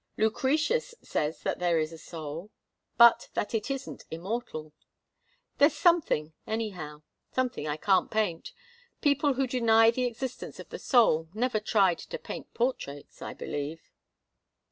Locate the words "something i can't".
7.31-8.09